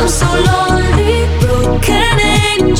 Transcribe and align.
I'm 0.00 0.06
so 0.06 0.26
lonely, 0.26 1.26
broken 1.40 2.20
angel. 2.20 2.77